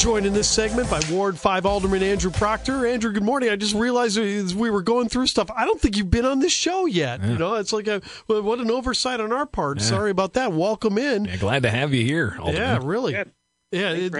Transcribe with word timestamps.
Joined 0.00 0.24
in 0.24 0.32
this 0.32 0.48
segment 0.48 0.88
by 0.88 0.98
Ward 1.10 1.38
5 1.38 1.66
Alderman 1.66 2.02
Andrew 2.02 2.30
Proctor. 2.30 2.86
Andrew, 2.86 3.12
good 3.12 3.22
morning. 3.22 3.50
I 3.50 3.56
just 3.56 3.74
realized 3.74 4.16
as 4.16 4.54
we 4.54 4.70
were 4.70 4.80
going 4.80 5.10
through 5.10 5.26
stuff, 5.26 5.50
I 5.54 5.66
don't 5.66 5.78
think 5.78 5.98
you've 5.98 6.10
been 6.10 6.24
on 6.24 6.38
this 6.38 6.54
show 6.54 6.86
yet. 6.86 7.20
Yeah. 7.20 7.32
You 7.32 7.36
know, 7.36 7.56
it's 7.56 7.70
like 7.70 7.86
a 7.86 8.00
what 8.26 8.60
an 8.60 8.70
oversight 8.70 9.20
on 9.20 9.30
our 9.30 9.44
part. 9.44 9.78
Yeah. 9.78 9.84
Sorry 9.84 10.10
about 10.10 10.32
that. 10.32 10.54
Welcome 10.54 10.96
in. 10.96 11.26
Yeah, 11.26 11.36
glad 11.36 11.64
to 11.64 11.70
have 11.70 11.92
you 11.92 12.02
here. 12.02 12.34
Alderman. 12.38 12.62
Yeah, 12.62 12.78
really. 12.82 13.14
Yeah, 13.72 13.92
it, 13.92 14.12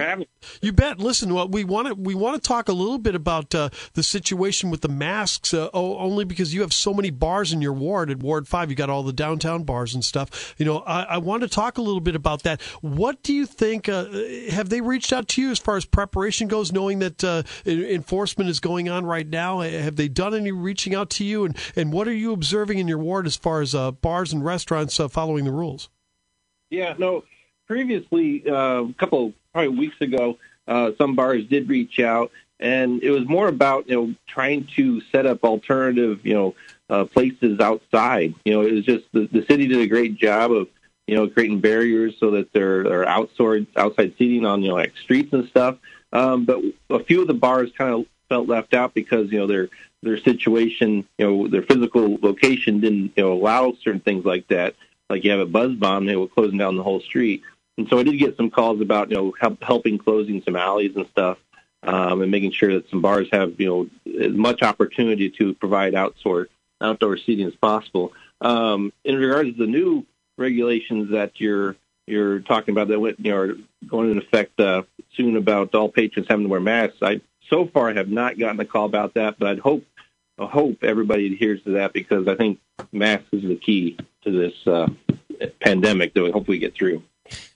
you 0.61 0.71
bet. 0.71 0.99
Listen, 0.99 1.33
well, 1.33 1.45
we 1.45 1.65
want 1.65 1.89
to 1.89 1.93
we 1.95 2.15
want 2.15 2.41
to 2.41 2.47
talk 2.47 2.69
a 2.69 2.73
little 2.73 2.97
bit 2.97 3.15
about 3.15 3.53
uh, 3.53 3.69
the 3.93 4.03
situation 4.03 4.69
with 4.69 4.79
the 4.79 4.87
masks. 4.87 5.53
Uh, 5.53 5.69
oh, 5.73 5.97
only 5.97 6.23
because 6.23 6.53
you 6.53 6.61
have 6.61 6.71
so 6.71 6.93
many 6.93 7.09
bars 7.09 7.51
in 7.51 7.61
your 7.61 7.73
ward 7.73 8.09
at 8.09 8.19
Ward 8.19 8.47
Five, 8.47 8.69
you 8.69 8.77
got 8.77 8.89
all 8.89 9.03
the 9.03 9.11
downtown 9.11 9.63
bars 9.63 9.93
and 9.93 10.05
stuff. 10.05 10.55
You 10.57 10.63
know, 10.63 10.79
I, 10.79 11.01
I 11.03 11.17
want 11.17 11.41
to 11.43 11.49
talk 11.49 11.77
a 11.77 11.81
little 11.81 11.99
bit 11.99 12.15
about 12.15 12.43
that. 12.43 12.61
What 12.79 13.23
do 13.23 13.33
you 13.33 13.45
think? 13.45 13.89
Uh, 13.89 14.05
have 14.51 14.69
they 14.69 14.79
reached 14.79 15.11
out 15.11 15.27
to 15.29 15.41
you 15.41 15.51
as 15.51 15.59
far 15.59 15.75
as 15.75 15.83
preparation 15.83 16.47
goes, 16.47 16.71
knowing 16.71 16.99
that 16.99 17.21
uh, 17.21 17.43
enforcement 17.65 18.49
is 18.49 18.61
going 18.61 18.87
on 18.87 19.05
right 19.05 19.27
now? 19.27 19.59
Have 19.59 19.97
they 19.97 20.07
done 20.07 20.33
any 20.33 20.53
reaching 20.53 20.95
out 20.95 21.09
to 21.11 21.25
you? 21.25 21.43
And 21.43 21.57
and 21.75 21.91
what 21.91 22.07
are 22.07 22.13
you 22.13 22.31
observing 22.31 22.77
in 22.77 22.87
your 22.87 22.99
ward 22.99 23.27
as 23.27 23.35
far 23.35 23.59
as 23.59 23.75
uh, 23.75 23.91
bars 23.91 24.31
and 24.31 24.45
restaurants 24.45 24.97
uh, 24.97 25.09
following 25.09 25.43
the 25.43 25.51
rules? 25.51 25.89
Yeah, 26.69 26.93
no. 26.97 27.25
Previously, 27.67 28.43
a 28.45 28.87
couple 28.97 29.33
probably 29.53 29.77
weeks 29.77 29.99
ago, 30.01 30.37
uh, 30.67 30.91
some 30.97 31.15
bars 31.15 31.45
did 31.45 31.69
reach 31.69 31.99
out, 31.99 32.31
and 32.59 33.01
it 33.01 33.11
was 33.11 33.27
more 33.27 33.47
about 33.47 33.89
you 33.89 33.95
know 33.95 34.15
trying 34.27 34.67
to 34.75 35.01
set 35.11 35.25
up 35.25 35.43
alternative 35.43 36.25
you 36.25 36.33
know 36.33 36.55
uh, 36.89 37.05
places 37.05 37.59
outside. 37.59 38.35
You 38.45 38.53
know, 38.53 38.61
it 38.61 38.73
was 38.73 38.85
just 38.85 39.05
the, 39.13 39.27
the 39.31 39.45
city 39.45 39.67
did 39.67 39.79
a 39.79 39.87
great 39.87 40.15
job 40.15 40.51
of 40.51 40.67
you 41.07 41.15
know 41.15 41.27
creating 41.27 41.61
barriers 41.61 42.15
so 42.19 42.31
that 42.31 42.53
there 42.53 42.81
are 42.87 43.07
outside 43.07 43.67
outside 43.75 44.13
seating 44.17 44.45
on 44.45 44.61
you 44.61 44.69
know 44.69 44.75
like 44.75 44.95
streets 44.97 45.33
and 45.33 45.47
stuff. 45.47 45.77
Um, 46.13 46.45
but 46.45 46.61
a 46.89 47.03
few 47.03 47.21
of 47.21 47.27
the 47.27 47.33
bars 47.33 47.71
kind 47.77 47.93
of 47.93 48.05
felt 48.29 48.47
left 48.47 48.73
out 48.73 48.93
because 48.93 49.31
you 49.31 49.39
know 49.39 49.47
their 49.47 49.69
their 50.03 50.17
situation, 50.17 51.05
you 51.17 51.25
know, 51.25 51.47
their 51.47 51.61
physical 51.61 52.17
location 52.21 52.79
didn't 52.79 53.13
you 53.15 53.23
know 53.23 53.33
allow 53.33 53.73
certain 53.83 54.01
things 54.01 54.25
like 54.25 54.47
that. 54.47 54.75
Like 55.09 55.23
you 55.23 55.31
have 55.31 55.39
a 55.39 55.45
buzz 55.45 55.75
bomb, 55.75 56.05
they 56.05 56.15
were 56.15 56.27
closing 56.27 56.57
down 56.57 56.77
the 56.77 56.83
whole 56.83 57.01
street. 57.01 57.43
And 57.81 57.89
so 57.89 57.97
I 57.97 58.03
did 58.03 58.19
get 58.19 58.37
some 58.37 58.51
calls 58.51 58.79
about 58.79 59.09
you 59.09 59.15
know 59.15 59.33
help, 59.39 59.63
helping 59.63 59.97
closing 59.97 60.43
some 60.43 60.55
alleys 60.55 60.95
and 60.95 61.07
stuff, 61.07 61.39
um, 61.81 62.21
and 62.21 62.29
making 62.29 62.51
sure 62.51 62.73
that 62.73 62.87
some 62.91 63.01
bars 63.01 63.27
have 63.31 63.59
you 63.59 63.67
know 63.67 64.23
as 64.23 64.33
much 64.33 64.61
opportunity 64.61 65.31
to 65.31 65.55
provide 65.55 65.95
outdoor 65.95 66.47
outdoor 66.79 67.17
seating 67.17 67.47
as 67.47 67.55
possible. 67.55 68.13
Um, 68.39 68.93
in 69.03 69.15
regards 69.15 69.49
to 69.53 69.57
the 69.57 69.65
new 69.65 70.05
regulations 70.37 71.09
that 71.09 71.39
you're 71.39 71.75
you're 72.05 72.41
talking 72.41 72.73
about 72.73 72.89
that 72.89 72.99
went, 72.99 73.19
you 73.19 73.31
know, 73.31 73.37
are 73.37 73.55
going 73.87 74.11
into 74.11 74.23
effect 74.23 74.59
uh, 74.59 74.83
soon 75.15 75.35
about 75.35 75.73
all 75.73 75.89
patrons 75.89 76.27
having 76.29 76.45
to 76.45 76.49
wear 76.49 76.59
masks. 76.59 76.97
I 77.01 77.21
so 77.49 77.65
far 77.65 77.91
have 77.91 78.09
not 78.09 78.37
gotten 78.37 78.59
a 78.59 78.65
call 78.65 78.85
about 78.85 79.15
that, 79.15 79.39
but 79.39 79.47
I'd 79.47 79.59
hope 79.59 79.83
I 80.37 80.45
hope 80.45 80.83
everybody 80.83 81.33
adheres 81.33 81.63
to 81.63 81.71
that 81.71 81.93
because 81.93 82.27
I 82.27 82.35
think 82.35 82.59
masks 82.91 83.29
is 83.31 83.41
the 83.41 83.55
key 83.55 83.97
to 84.23 84.31
this 84.31 84.67
uh, 84.67 84.87
pandemic 85.61 86.13
that 86.13 86.21
we 86.21 86.29
hopefully 86.29 86.59
get 86.59 86.75
through. 86.75 87.01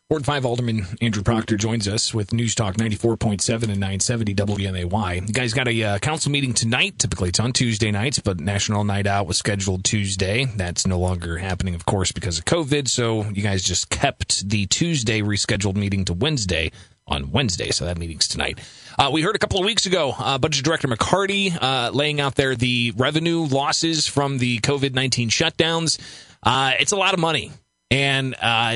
Ward 0.08 0.23
5 0.23 0.45
Alderman 0.45 0.86
Andrew 1.02 1.23
Proctor 1.23 1.58
joins 1.58 1.88
us 1.88 2.14
with 2.14 2.31
News 2.31 2.53
Talk 2.53 2.75
94.7 2.75 3.64
and 3.64 3.80
970 3.80 4.36
WMAY. 4.36 5.28
You 5.28 5.34
guys 5.34 5.52
got 5.52 5.67
a 5.67 5.84
uh, 5.84 5.98
council 5.98 6.31
meeting 6.31 6.53
tonight. 6.53 7.00
Typically 7.00 7.30
it's 7.30 7.39
on 7.39 7.53
Tuesday 7.53 7.89
nights, 7.89 8.20
but 8.20 8.39
National 8.39 8.83
Night 8.83 9.08
Out 9.08 9.26
was 9.26 9.39
scheduled 9.39 9.83
Tuesday. 9.83 10.45
That's 10.45 10.86
no 10.86 11.00
longer 11.00 11.39
happening, 11.39 11.73
of 11.73 11.88
course, 11.88 12.11
because 12.11 12.38
of 12.38 12.45
COVID. 12.45 12.88
So 12.88 13.23
you 13.31 13.42
guys 13.42 13.64
just 13.64 13.89
kept 13.89 14.48
the 14.48 14.67
Tuesday 14.67 15.22
rescheduled 15.22 15.76
meeting 15.76 16.06
to 16.06 16.14
Wednesday 16.14 16.72
on 17.08 17.31
Wednesday. 17.31 17.72
So 17.72 17.86
that 17.86 17.98
meeting's 17.98 18.28
tonight. 18.28 18.59
Uh, 19.00 19.09
we 19.11 19.23
heard 19.23 19.36
a 19.36 19.39
couple 19.39 19.58
of 19.58 19.66
weeks 19.66 19.88
ago, 19.88 20.14
uh, 20.20 20.38
Budget 20.38 20.64
Director 20.64 20.88
McCarty 20.88 21.58
uh, 21.59 21.89
laying 21.89 22.22
out 22.22 22.36
there 22.36 22.56
the 22.56 22.94
revenue 22.95 23.39
losses 23.39 24.06
from 24.06 24.38
the 24.38 24.59
COVID 24.59 24.94
19 24.94 25.31
shutdowns. 25.31 25.98
Uh, 26.43 26.73
it's 26.80 26.92
a 26.92 26.95
lot 26.95 27.16
of 27.16 27.20
money. 27.20 27.52
And 27.92 28.36
uh, 28.42 28.76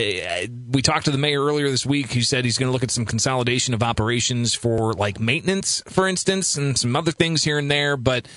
we 0.70 0.82
talked 0.82 1.06
to 1.06 1.12
the 1.12 1.18
mayor 1.18 1.44
earlier 1.44 1.70
this 1.70 1.86
week 1.86 2.14
who 2.14 2.22
said 2.22 2.46
he's 2.46 2.58
going 2.58 2.70
to 2.70 2.74
look 2.74 2.84
at 2.84 2.92
some 2.92 3.06
consolidation 3.06 3.74
of 3.74 3.82
operations 3.82 4.54
for 4.54 4.94
like 4.94 5.20
maintenance, 5.20 5.82
for 5.88 6.08
instance, 6.08 6.56
and 6.56 6.78
some 6.78 6.96
other 6.96 7.12
things 7.12 7.44
here 7.44 7.58
and 7.58 7.72
there. 7.72 7.98
But 7.98 8.28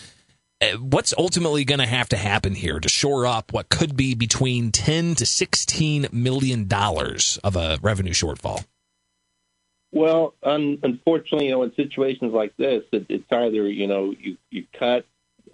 uh, 0.62 0.78
what's 0.78 1.12
ultimately 1.19 1.65
going 1.65 1.81
to 1.81 1.87
have 1.87 2.09
to 2.10 2.16
happen 2.16 2.55
here 2.55 2.81
to 2.81 2.88
shore 2.88 3.27
up 3.27 3.53
what 3.53 3.69
could 3.69 3.97
be 3.97 4.15
between 4.15 4.72
10 4.72 5.16
to 5.16 5.27
16 5.27 6.09
million 6.10 6.66
dollars 6.69 7.39
of 7.44 7.54
a 7.54 7.78
revenue 7.83 8.15
shortfall? 8.15 8.65
Well, 9.93 10.34
un- 10.43 10.78
unfortunately, 10.83 11.49
you 11.49 11.53
know, 11.53 11.65
in 11.65 11.75
situations 11.75 12.33
like 12.33 12.56
this, 12.56 12.83
it, 12.93 13.06
it's 13.10 13.31
either 13.31 13.69
you 13.69 13.87
know 13.87 14.15
you 14.19 14.39
you 14.50 14.65
cut 14.72 15.04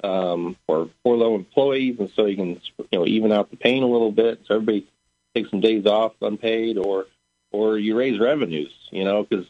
um, 0.05 0.57
or 0.69 0.91
furlough 1.03 1.35
employees, 1.35 1.97
and 1.99 2.09
so 2.15 2.27
you 2.27 2.37
can 2.37 2.61
you 2.79 2.99
know 3.01 3.07
even 3.07 3.33
out 3.33 3.51
the 3.51 3.57
pain 3.57 3.83
a 3.83 3.89
little 3.89 4.13
bit, 4.13 4.43
so 4.47 4.55
everybody 4.55 4.87
take 5.35 5.49
some 5.49 5.61
days 5.61 5.87
off 5.87 6.13
unpaid, 6.21 6.79
or 6.79 7.07
or 7.53 7.79
you 7.79 7.97
raise 7.97 8.19
revenues. 8.19 8.73
You 8.91 9.05
know, 9.05 9.25
because 9.25 9.47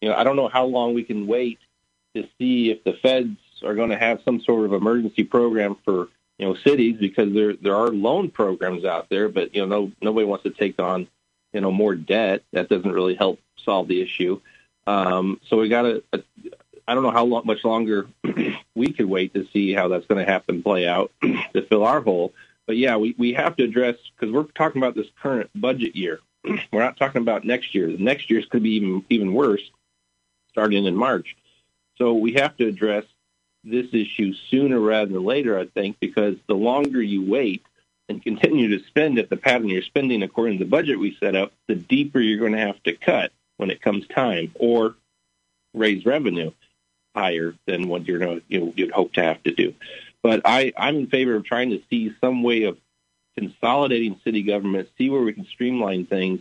you 0.00 0.08
know 0.08 0.14
I 0.14 0.24
don't 0.24 0.36
know 0.36 0.48
how 0.48 0.64
long 0.64 0.94
we 0.94 1.04
can 1.04 1.26
wait 1.26 1.58
to 2.14 2.28
see 2.38 2.70
if 2.70 2.84
the 2.84 2.94
feds 2.94 3.36
are 3.64 3.74
going 3.74 3.90
to 3.90 3.98
have 3.98 4.20
some 4.24 4.40
sort 4.40 4.66
of 4.66 4.72
emergency 4.72 5.24
program 5.24 5.76
for 5.84 6.08
you 6.38 6.46
know 6.46 6.54
cities 6.54 6.96
because 6.98 7.32
there 7.32 7.54
there 7.54 7.76
are 7.76 7.88
loan 7.88 8.30
programs 8.30 8.84
out 8.84 9.08
there, 9.08 9.28
but 9.28 9.54
you 9.54 9.64
know 9.64 9.80
no 9.80 9.92
nobody 10.00 10.26
wants 10.26 10.44
to 10.44 10.50
take 10.50 10.80
on 10.80 11.08
you 11.52 11.60
know 11.60 11.70
more 11.70 11.94
debt. 11.94 12.42
That 12.52 12.68
doesn't 12.68 12.92
really 12.92 13.14
help 13.14 13.40
solve 13.64 13.88
the 13.88 14.02
issue. 14.02 14.40
Um, 14.86 15.40
so 15.48 15.58
we 15.58 15.68
got 15.68 15.82
to. 15.82 16.02
I 16.86 16.94
don't 16.94 17.04
know 17.04 17.12
how 17.12 17.24
long, 17.24 17.46
much 17.46 17.64
longer 17.64 18.08
we 18.74 18.92
could 18.92 19.06
wait 19.06 19.34
to 19.34 19.46
see 19.52 19.72
how 19.72 19.88
that's 19.88 20.06
going 20.06 20.24
to 20.24 20.30
happen 20.30 20.62
play 20.62 20.86
out 20.86 21.12
to 21.22 21.62
fill 21.68 21.84
our 21.84 22.00
hole. 22.00 22.32
But 22.66 22.76
yeah, 22.76 22.96
we, 22.96 23.14
we 23.18 23.32
have 23.34 23.56
to 23.56 23.64
address 23.64 23.96
because 24.16 24.32
we're 24.32 24.44
talking 24.44 24.82
about 24.82 24.94
this 24.94 25.08
current 25.20 25.50
budget 25.54 25.96
year. 25.96 26.20
we're 26.44 26.82
not 26.82 26.96
talking 26.96 27.22
about 27.22 27.44
next 27.44 27.74
year. 27.74 27.88
Next 27.88 28.30
year's 28.30 28.46
could 28.46 28.62
be 28.62 28.76
even 28.76 29.04
even 29.10 29.32
worse, 29.32 29.62
starting 30.50 30.84
in 30.86 30.96
March. 30.96 31.36
So 31.96 32.14
we 32.14 32.34
have 32.34 32.56
to 32.56 32.66
address 32.66 33.04
this 33.64 33.86
issue 33.92 34.34
sooner 34.50 34.80
rather 34.80 35.12
than 35.12 35.24
later. 35.24 35.58
I 35.58 35.66
think 35.66 35.98
because 36.00 36.36
the 36.46 36.54
longer 36.54 37.02
you 37.02 37.24
wait 37.24 37.64
and 38.08 38.22
continue 38.22 38.76
to 38.76 38.84
spend 38.86 39.18
at 39.18 39.30
the 39.30 39.36
pattern 39.36 39.68
you're 39.68 39.82
spending 39.82 40.22
according 40.22 40.58
to 40.58 40.64
the 40.64 40.70
budget 40.70 40.98
we 40.98 41.16
set 41.20 41.36
up, 41.36 41.52
the 41.68 41.74
deeper 41.74 42.20
you're 42.20 42.40
going 42.40 42.52
to 42.52 42.58
have 42.58 42.82
to 42.84 42.94
cut 42.94 43.32
when 43.56 43.70
it 43.70 43.80
comes 43.80 44.06
time, 44.08 44.50
or 44.54 44.96
raise 45.74 46.04
revenue 46.04 46.50
higher 47.14 47.54
than 47.66 47.88
what 47.88 48.06
you're 48.06 48.18
going 48.18 48.40
to, 48.40 48.44
you 48.48 48.60
know, 48.60 48.72
you'd 48.76 48.90
hope 48.90 49.12
to 49.12 49.22
have 49.22 49.42
to 49.44 49.52
do. 49.52 49.74
But 50.22 50.42
I, 50.44 50.72
I'm 50.76 50.96
in 50.96 51.06
favor 51.08 51.34
of 51.34 51.44
trying 51.44 51.70
to 51.70 51.82
see 51.90 52.14
some 52.20 52.42
way 52.42 52.64
of 52.64 52.78
consolidating 53.36 54.20
city 54.24 54.42
government, 54.42 54.88
see 54.98 55.10
where 55.10 55.22
we 55.22 55.32
can 55.32 55.46
streamline 55.46 56.06
things 56.06 56.40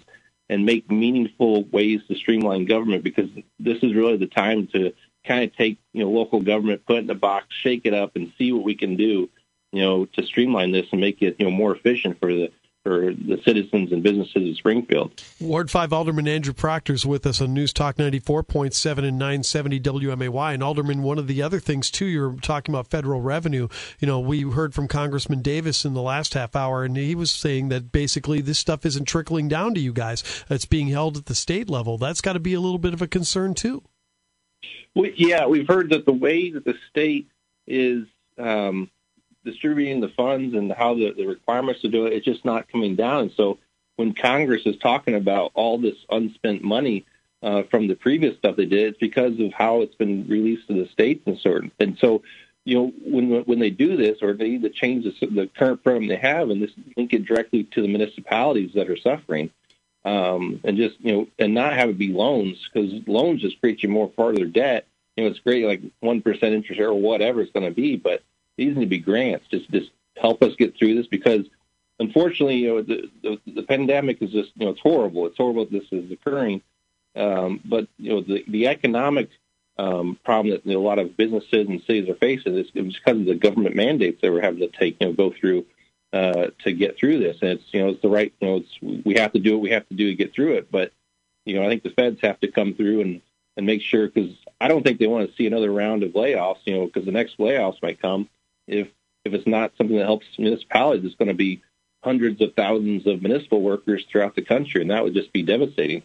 and 0.50 0.66
make 0.66 0.92
meaningful 0.92 1.64
ways 1.66 2.02
to 2.08 2.16
streamline 2.16 2.66
government 2.66 3.04
because 3.04 3.30
this 3.60 3.78
is 3.82 3.96
really 3.96 4.18
the 4.18 4.28
time 4.28 4.68
to 4.68 4.94
kind 5.26 5.44
of 5.44 5.56
take, 5.56 5.80
you 5.94 6.04
know, 6.04 6.12
local 6.12 6.42
government, 6.42 6.86
put 6.86 6.98
it 6.98 7.04
in 7.06 7.10
a 7.10 7.16
box, 7.16 7.48
shake 7.50 7.86
it 7.86 7.94
up 7.94 8.16
and 8.16 8.34
see 8.38 8.52
what 8.52 8.64
we 8.64 8.76
can 8.76 8.98
do, 8.98 9.30
you 9.72 9.82
know, 9.82 10.06
to 10.06 10.26
streamline 10.26 10.72
this 10.72 10.88
and 10.92 11.00
make 11.00 11.22
it, 11.22 11.38
you 11.40 11.46
know, 11.46 11.52
more 11.52 11.76
efficient 11.76 12.20
for 12.20 12.34
the 12.34 12.52
for 12.84 13.14
the 13.14 13.40
citizens 13.46 13.92
and 13.92 14.02
businesses 14.02 14.50
of 14.50 14.58
Springfield. 14.58 15.22
Ward 15.40 15.70
5 15.70 15.94
Alderman 15.94 16.28
Andrew 16.28 16.54
Proctor 16.54 16.94
is 16.94 17.06
with 17.06 17.28
us 17.28 17.40
on 17.40 17.54
News 17.54 17.74
Talk 17.74 17.98
94.7 17.98 18.98
and 18.98 19.20
970 19.20 19.80
WMAY. 19.80 20.54
And 20.54 20.64
Alderman, 20.64 21.04
one 21.04 21.20
of 21.20 21.28
the 21.28 21.44
other 21.44 21.60
things, 21.60 21.92
too, 21.92 22.06
you're 22.06 22.34
talking 22.42 22.74
about 22.74 22.88
federal 22.88 23.22
revenue. 23.22 23.68
You 24.00 24.08
know, 24.08 24.20
we 24.20 24.42
heard 24.42 24.74
from 24.74 24.88
Congressman 24.88 25.42
Davis 25.44 25.86
in 25.86 25.94
the 25.94 26.02
last 26.02 26.34
half 26.34 26.56
hour, 26.56 26.84
and 26.84 26.98
he 26.98 27.14
was 27.14 27.30
saying 27.30 27.70
that 27.70 27.92
basically 27.92 28.42
this 28.42 28.58
stuff 28.58 28.86
isn't 28.86 29.06
trickling 29.06 29.48
down 29.48 29.76
to 29.76 29.80
you 29.80 29.94
guys. 29.94 30.24
It's 30.50 30.66
being 30.66 30.88
held 30.88 31.18
at 31.18 31.28
the 31.28 31.36
state 31.36 31.70
level. 31.70 32.00
That's 32.00 32.22
got 32.22 32.34
to 32.34 32.40
be 32.40 32.56
a 32.56 32.60
little 32.60 32.80
bit 32.80 32.94
of 32.94 33.02
a 33.02 33.08
concern, 33.08 33.54
too. 33.54 33.84
Well, 34.96 35.12
yeah, 35.16 35.46
we've 35.46 35.68
heard 35.68 35.92
that 35.92 36.06
the 36.06 36.14
way 36.14 36.50
that 36.52 36.66
the 36.66 36.76
state 36.90 37.30
is 37.68 38.08
um, 38.40 38.90
distributing 39.44 40.02
the 40.02 40.10
funds 40.10 40.56
and 40.56 40.72
how 40.72 40.94
the, 40.94 41.12
the 41.12 41.26
requirements 41.26 41.82
to 41.82 41.88
do 41.90 42.06
it, 42.06 42.14
it's 42.14 42.26
just 42.26 42.46
not 42.46 42.72
coming 42.72 42.96
down. 42.96 43.32
So 43.36 43.58
when 43.96 44.14
Congress 44.14 44.64
is 44.66 44.78
talking 44.78 45.16
about 45.16 45.52
all 45.54 45.78
this 45.78 45.98
unspent 46.10 46.64
money 46.64 47.06
uh, 47.44 47.64
from 47.64 47.88
the 47.88 47.96
previous 47.96 48.38
stuff 48.38 48.56
they 48.56 48.66
did, 48.66 48.90
it's 48.90 49.00
because 49.00 49.40
of 49.40 49.54
how 49.54 49.82
it's 49.82 49.96
been 49.96 50.28
released 50.28 50.68
to 50.68 50.74
the 50.74 50.90
states 50.90 51.24
and 51.26 51.38
certain. 51.40 51.72
And 51.80 51.98
so, 51.98 52.24
you 52.66 52.76
know, 52.76 52.94
when 53.04 53.42
when 53.46 53.60
they 53.60 53.72
do 53.72 53.98
this, 53.98 54.20
or 54.22 54.34
they 54.34 54.50
need 54.50 54.62
to 54.62 54.70
change 54.70 55.04
the, 55.06 55.26
the 55.26 55.48
current 55.48 55.84
program 55.84 56.08
they 56.08 56.16
have, 56.18 56.52
and 56.52 56.62
this 56.62 56.72
link 56.96 57.12
it 57.12 57.26
directly 57.26 57.64
to 57.64 57.82
the 57.82 57.88
municipalities 57.88 58.74
that 58.76 58.90
are 58.90 58.98
suffering, 58.98 59.50
um, 60.06 60.60
and 60.64 60.78
just 60.78 61.00
you 61.02 61.12
know, 61.12 61.28
and 61.40 61.56
not 61.56 61.74
have 61.74 61.90
it 61.90 61.98
be 61.98 62.14
loans 62.14 62.70
because 62.72 62.92
loans 63.08 63.42
just 63.42 63.60
create 63.60 63.82
you 63.82 63.90
more 63.90 64.12
further 64.16 64.46
debt. 64.46 64.86
You 65.18 65.24
know, 65.24 65.32
it's 65.32 65.40
great 65.40 65.66
like 65.66 65.82
one 66.02 66.22
percent 66.22 66.54
interest 66.54 66.80
or 66.80 66.94
whatever 66.94 67.42
it's 67.42 67.52
going 67.52 67.66
to 67.66 67.76
be, 67.76 67.96
but 67.96 68.22
these 68.58 68.76
need 68.76 68.86
to 68.86 68.90
be 68.90 69.00
grants. 69.00 69.48
Just 69.50 69.70
just 69.72 69.92
help 70.18 70.44
us 70.44 70.56
get 70.56 70.78
through 70.78 70.96
this 70.96 71.08
because 71.08 71.46
unfortunately, 72.00 72.58
you 72.58 72.68
know, 72.68 72.82
the, 72.82 73.10
the, 73.24 73.40
the 73.54 73.64
pandemic 73.64 74.22
is 74.22 74.32
just 74.32 74.52
you 74.56 74.66
know 74.66 74.72
it's 74.72 74.82
horrible. 74.82 75.28
It's 75.28 75.38
horrible 75.38 75.66
this 75.66 75.86
is 75.92 76.12
occurring, 76.12 76.62
Um, 77.16 77.62
but 77.64 77.88
you 77.98 78.12
know, 78.12 78.22
the 78.22 78.44
the 78.48 78.68
economic 78.68 79.30
um, 79.78 80.18
problem 80.24 80.52
that 80.52 80.66
you 80.66 80.74
know, 80.74 80.80
a 80.80 80.88
lot 80.88 81.00
of 81.00 81.18
businesses 81.18 81.68
and 81.68 81.82
cities 81.82 82.10
are 82.10 82.16
facing 82.16 82.58
is 82.58 82.72
because 82.72 83.18
of 83.18 83.26
the 83.26 83.36
government 83.36 83.76
mandates 83.76 84.22
that 84.22 84.32
we're 84.32 84.42
having 84.42 84.60
to 84.60 84.68
take, 84.68 84.98
you 85.00 85.08
know, 85.08 85.14
go 85.14 85.32
through 85.32 85.66
uh, 86.14 86.48
to 86.64 86.74
get 86.74 86.98
through 86.98 87.20
this. 87.20 87.38
And 87.42 87.52
it's 87.52 87.64
you 87.72 87.82
know, 87.82 87.90
it's 87.90 88.02
the 88.02 88.10
right, 88.10 88.34
you 88.40 88.48
know, 88.48 88.56
it's 88.58 89.06
we 89.06 89.16
have 89.16 89.34
to 89.34 89.40
do 89.40 89.54
what 89.54 89.62
we 89.62 89.72
have 89.72 89.88
to 89.90 89.96
do 89.96 90.08
to 90.10 90.16
get 90.16 90.34
through 90.34 90.54
it. 90.54 90.72
But 90.72 90.92
you 91.46 91.56
know, 91.56 91.66
I 91.66 91.70
think 91.70 91.84
the 91.84 91.90
feds 91.90 92.20
have 92.22 92.40
to 92.42 92.52
come 92.52 92.74
through 92.74 93.02
and 93.02 93.22
and 93.58 93.66
make 93.66 93.82
sure 93.82 94.08
because 94.08 94.32
I 94.60 94.68
don't 94.68 94.84
think 94.84 95.00
they 95.00 95.08
want 95.08 95.30
to 95.30 95.36
see 95.36 95.48
another 95.48 95.72
round 95.72 96.04
of 96.04 96.12
layoffs. 96.12 96.60
You 96.66 96.76
know, 96.76 96.86
because 96.86 97.06
the 97.06 97.12
next 97.12 97.38
layoffs 97.38 97.82
might 97.82 98.02
come 98.02 98.30
if 98.68 98.88
if 99.24 99.34
it's 99.34 99.48
not 99.48 99.72
something 99.78 99.98
that 99.98 100.06
helps 100.06 100.26
municipalities. 100.38 101.06
It's 101.06 101.16
going 101.16 101.28
to 101.28 101.36
be 101.36 101.62
hundreds 102.04 102.42
of 102.42 102.54
thousands 102.56 103.06
of 103.06 103.22
municipal 103.22 103.62
workers 103.62 104.06
throughout 104.12 104.36
the 104.36 104.42
country, 104.42 104.82
and 104.82 104.90
that 104.90 105.04
would 105.04 105.14
just 105.14 105.32
be 105.32 105.44
devastating. 105.44 106.04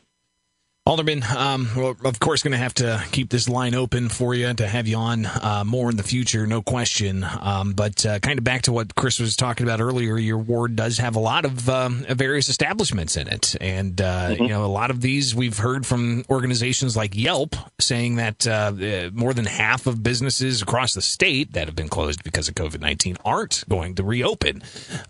Alderman, 0.86 1.24
um, 1.36 1.68
well, 1.76 1.96
of 2.04 2.20
course, 2.20 2.44
going 2.44 2.52
to 2.52 2.58
have 2.58 2.74
to 2.74 3.02
keep 3.10 3.28
this 3.28 3.48
line 3.48 3.74
open 3.74 4.08
for 4.08 4.36
you 4.36 4.54
to 4.54 4.68
have 4.68 4.86
you 4.86 4.96
on 4.96 5.26
uh, 5.26 5.64
more 5.66 5.90
in 5.90 5.96
the 5.96 6.04
future, 6.04 6.46
no 6.46 6.62
question. 6.62 7.26
Um, 7.40 7.72
but 7.72 8.06
uh, 8.06 8.20
kind 8.20 8.38
of 8.38 8.44
back 8.44 8.62
to 8.62 8.72
what 8.72 8.94
Chris 8.94 9.18
was 9.18 9.34
talking 9.34 9.66
about 9.66 9.80
earlier, 9.80 10.16
your 10.16 10.38
ward 10.38 10.76
does 10.76 10.98
have 10.98 11.16
a 11.16 11.18
lot 11.18 11.44
of 11.44 11.68
um, 11.68 12.06
various 12.08 12.48
establishments 12.48 13.16
in 13.16 13.26
it, 13.26 13.56
and 13.60 14.00
uh, 14.00 14.28
mm-hmm. 14.30 14.44
you 14.44 14.48
know 14.48 14.64
a 14.64 14.66
lot 14.66 14.92
of 14.92 15.00
these 15.00 15.34
we've 15.34 15.58
heard 15.58 15.84
from 15.84 16.24
organizations 16.30 16.96
like 16.96 17.16
Yelp 17.16 17.56
saying 17.80 18.14
that 18.16 18.46
uh, 18.46 18.72
uh, 18.80 19.10
more 19.12 19.34
than 19.34 19.46
half 19.46 19.88
of 19.88 20.04
businesses 20.04 20.62
across 20.62 20.94
the 20.94 21.02
state 21.02 21.52
that 21.54 21.66
have 21.66 21.74
been 21.74 21.88
closed 21.88 22.22
because 22.22 22.48
of 22.48 22.54
COVID 22.54 22.80
nineteen 22.80 23.16
aren't 23.24 23.64
going 23.68 23.96
to 23.96 24.04
reopen. 24.04 24.62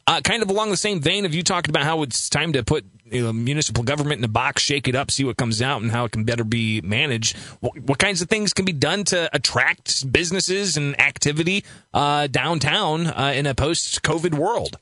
Uh, 0.07 0.23
kind 0.23 0.43
of 0.43 0.49
along 0.49 0.71
the 0.71 0.77
same 0.79 1.03
vein 1.03 1.27
of 1.27 1.35
you 1.35 1.43
talking 1.43 1.71
about 1.71 1.85
how 1.85 2.01
it's 2.01 2.31
time 2.31 2.55
to 2.55 2.63
put 2.63 2.87
you 3.11 3.23
know, 3.23 3.33
municipal 3.33 3.85
government 3.85 4.19
in 4.19 4.25
a 4.25 4.29
box, 4.29 4.63
shake 4.63 4.89
it 4.89 4.95
up, 4.95 5.11
see 5.11 5.25
what 5.25 5.37
comes 5.37 5.63
out, 5.63 5.83
and 5.83 5.91
how 5.91 6.05
it 6.05 6.13
can 6.13 6.25
better 6.25 6.45
be 6.45 6.81
managed. 6.81 7.37
What, 7.61 7.79
what 7.81 7.99
kinds 7.99 8.23
of 8.23 8.29
things 8.29 8.53
can 8.53 8.65
be 8.65 8.73
done 8.73 9.05
to 9.05 9.29
attract 9.35 10.11
businesses 10.13 10.77
and 10.77 10.99
activity 11.01 11.65
uh, 11.95 12.27
downtown 12.27 13.07
uh, 13.07 13.33
in 13.35 13.47
a 13.47 13.55
post-COVID 13.55 14.35
world? 14.35 14.79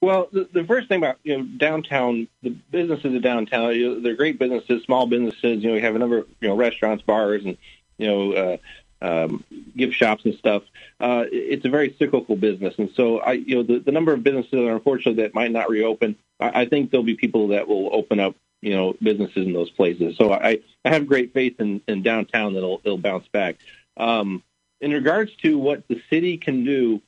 Well, 0.00 0.28
the, 0.30 0.46
the, 0.52 0.64
first 0.64 0.88
thing 0.88 0.98
about 0.98 1.16
you 1.22 1.38
know 1.38 1.44
downtown, 1.44 2.28
the 2.42 2.50
businesses 2.50 3.14
of 3.14 3.22
downtown, 3.22 3.74
you 3.74 3.88
know, 3.88 4.00
they're 4.00 4.16
great 4.16 4.38
businesses, 4.38 4.82
small 4.82 5.06
businesses. 5.06 5.62
You 5.62 5.68
know, 5.68 5.74
we 5.74 5.80
have 5.80 5.96
a 5.96 5.98
number 5.98 6.18
of 6.18 6.28
you 6.42 6.48
know 6.48 6.56
restaurants, 6.56 7.02
bars, 7.02 7.42
and 7.46 7.56
you 7.96 8.06
know 8.06 8.32
uh, 8.32 8.56
um, 9.00 9.44
gift 9.76 9.94
shops 9.94 10.24
and 10.26 10.34
stuff. 10.34 10.62
Uh, 11.00 11.24
it's 11.32 11.64
a 11.64 11.70
very 11.70 11.94
cyclical 11.98 12.36
business, 12.36 12.74
and 12.78 12.90
so 12.94 13.18
I, 13.20 13.32
you 13.32 13.56
know, 13.56 13.62
the, 13.62 13.78
the 13.78 13.92
number 13.92 14.12
of 14.12 14.22
businesses 14.22 14.50
that 14.50 14.66
are 14.66 14.74
unfortunately 14.74 15.22
that 15.22 15.34
might 15.34 15.50
not 15.50 15.70
reopen. 15.70 16.16
I, 16.44 16.62
I 16.62 16.66
think 16.66 16.90
there'll 16.90 17.04
be 17.04 17.16
people 17.16 17.48
that 17.48 17.68
will 17.68 17.90
open 17.92 18.20
up, 18.20 18.36
you 18.60 18.74
know, 18.74 18.94
businesses 19.02 19.46
in 19.46 19.52
those 19.52 19.70
places. 19.70 20.16
So 20.16 20.32
I, 20.32 20.60
I 20.84 20.90
have 20.90 21.06
great 21.06 21.32
faith 21.32 21.60
in, 21.60 21.80
in 21.88 22.02
downtown 22.02 22.54
that 22.54 22.58
it'll, 22.58 22.80
it'll 22.84 22.98
bounce 22.98 23.28
back. 23.28 23.56
Um, 23.96 24.42
in 24.80 24.92
regards 24.92 25.34
to 25.42 25.58
what 25.58 25.86
the 25.88 26.02
city 26.10 26.36
can 26.36 26.64
do, 26.64 27.00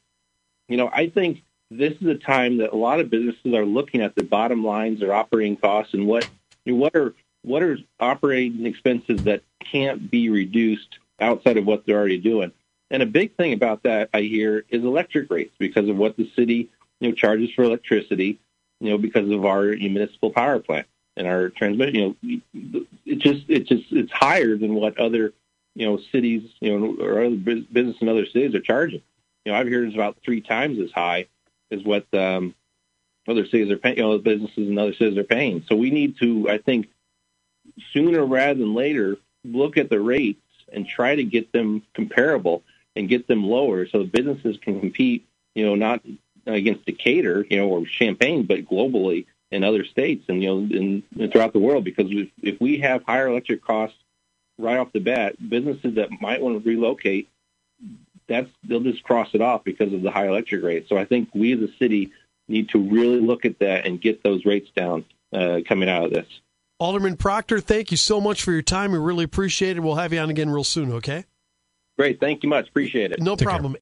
you 0.68 0.76
know, 0.76 0.90
I 0.92 1.08
think 1.08 1.42
this 1.70 1.94
is 2.00 2.06
a 2.06 2.14
time 2.14 2.58
that 2.58 2.72
a 2.72 2.76
lot 2.76 3.00
of 3.00 3.10
businesses 3.10 3.54
are 3.54 3.66
looking 3.66 4.00
at 4.00 4.14
the 4.14 4.24
bottom 4.24 4.64
lines, 4.64 5.00
their 5.00 5.12
operating 5.12 5.56
costs, 5.56 5.94
and 5.94 6.06
what 6.06 6.28
what 6.64 6.94
are 6.96 7.14
what 7.42 7.62
are 7.62 7.78
operating 8.00 8.66
expenses 8.66 9.24
that 9.24 9.42
can't 9.60 10.10
be 10.10 10.30
reduced 10.30 10.98
outside 11.20 11.56
of 11.56 11.66
what 11.66 11.86
they're 11.86 11.98
already 11.98 12.18
doing. 12.18 12.52
And 12.90 13.02
a 13.02 13.06
big 13.06 13.36
thing 13.36 13.52
about 13.52 13.82
that 13.82 14.10
I 14.14 14.22
hear 14.22 14.64
is 14.68 14.84
electric 14.84 15.30
rates 15.30 15.54
because 15.58 15.88
of 15.88 15.96
what 15.96 16.16
the 16.16 16.30
city 16.36 16.70
you 17.00 17.08
know 17.08 17.14
charges 17.14 17.50
for 17.54 17.64
electricity, 17.64 18.38
you 18.81 18.90
know, 18.90 18.99
because 18.99 19.31
of 19.31 19.44
our 19.44 19.64
municipal 19.64 20.31
power 20.31 20.58
plant 20.58 20.87
and 21.17 21.26
our 21.26 21.49
transmission. 21.49 22.17
You 22.23 22.40
know, 22.52 22.87
it 23.05 23.19
just 23.19 23.49
it 23.49 23.67
just 23.67 23.84
it's 23.90 24.12
higher 24.12 24.56
than 24.56 24.75
what 24.75 24.99
other 24.99 25.32
you 25.75 25.87
know 25.87 25.99
cities 26.12 26.50
you 26.61 26.78
know 26.78 27.05
or 27.05 27.25
other 27.25 27.37
business 27.37 27.96
in 28.00 28.08
other 28.08 28.26
cities 28.26 28.55
are 28.55 28.61
charging. 28.61 29.02
You 29.44 29.52
know, 29.52 29.58
I've 29.58 29.69
heard 29.69 29.87
it's 29.87 29.94
about 29.94 30.19
three 30.25 30.40
times 30.40 30.78
as 30.81 30.90
high 30.90 31.26
as 31.70 31.82
what 31.82 32.06
um, 32.12 32.55
other 33.28 33.44
cities 33.44 33.70
are 33.70 33.78
paying. 33.78 33.96
You 33.96 34.02
know, 34.02 34.19
businesses 34.19 34.69
in 34.69 34.79
other 34.79 34.94
cities 34.94 35.19
are 35.19 35.25
paying. 35.25 35.64
So 35.69 35.76
we 35.76 35.90
need 35.90 36.19
to, 36.19 36.49
I 36.50 36.58
think, 36.58 36.88
sooner 37.93 38.25
rather 38.25 38.58
than 38.58 38.75
later, 38.75 39.17
look 39.44 39.76
at 39.76 39.90
the 39.90 40.00
rates 40.00 40.40
and 40.72 40.87
try 40.87 41.14
to 41.14 41.25
get 41.25 41.52
them 41.52 41.82
comparable 41.94 42.62
and 42.96 43.08
get 43.08 43.29
them 43.29 43.44
lower 43.44 43.87
so 43.87 44.05
businesses 44.05 44.56
can 44.61 44.81
compete, 44.81 45.26
you 45.55 45.64
know, 45.64 45.75
not 45.75 46.02
against 46.46 46.87
Decatur, 46.87 47.44
you 47.50 47.58
know, 47.58 47.69
or 47.69 47.84
Champaign, 47.84 48.46
but 48.46 48.66
globally 48.66 49.26
in 49.50 49.64
other 49.64 49.84
states 49.84 50.25
and, 50.28 50.43
you 50.43 50.48
know, 50.48 50.58
in, 50.58 51.02
in 51.16 51.31
throughout 51.31 51.52
the 51.52 51.58
world. 51.58 51.84
Because 51.84 52.06
if, 52.08 52.28
if 52.43 52.60
we 52.60 52.78
have 52.78 53.02
higher 53.04 53.28
electric 53.28 53.64
costs 53.64 53.96
right 54.58 54.78
off 54.78 54.93
the 54.93 55.00
bat, 55.00 55.37
businesses 55.48 55.96
that 55.96 56.10
might 56.20 56.40
want 56.40 56.62
to 56.62 56.69
relocate, 56.69 57.28
that's 58.28 58.48
they'll 58.64 58.81
just 58.81 59.02
cross 59.04 59.28
it 59.34 59.40
off 59.40 59.62
because 59.64 59.93
of 59.93 60.02
the 60.02 60.10
high 60.10 60.26
electric 60.26 60.62
rates. 60.62 60.88
So 60.88 60.96
I 60.96 61.04
think 61.04 61.28
we 61.34 61.52
as 61.52 61.60
a 61.60 61.72
city 61.78 62.12
need 62.48 62.70
to 62.70 62.78
really 62.78 63.20
look 63.20 63.44
at 63.44 63.58
that 63.60 63.87
and 63.87 64.00
get 64.00 64.22
those 64.22 64.44
rates 64.44 64.70
down 64.75 65.04
uh, 65.32 65.60
coming 65.66 65.88
out 65.88 66.04
of 66.04 66.12
this. 66.12 66.26
Alderman 66.78 67.16
Proctor, 67.16 67.60
thank 67.60 67.90
you 67.90 67.96
so 67.96 68.20
much 68.20 68.43
for 68.43 68.52
your 68.52 68.62
time. 68.62 68.93
We 68.93 68.98
really 68.98 69.25
appreciate 69.25 69.76
it. 69.76 69.81
We'll 69.81 69.94
have 69.94 70.12
you 70.12 70.19
on 70.19 70.28
again 70.28 70.50
real 70.50 70.64
soon, 70.64 70.93
okay? 70.93 71.25
Great. 71.98 72.20
Thank 72.20 72.43
you 72.43 72.48
much. 72.50 72.69
Appreciate 72.69 73.12
it. 73.12 73.20
No 73.20 73.37
Take 73.37 73.48
problem. 73.48 73.72